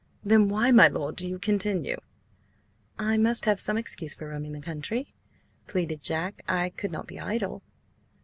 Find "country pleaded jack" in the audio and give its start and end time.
4.59-6.41